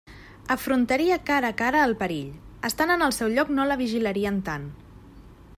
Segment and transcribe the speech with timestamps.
[0.53, 2.33] Afrontaria cara a cara el perill:
[2.71, 4.69] estant en el seu lloc no la vigilarien tant.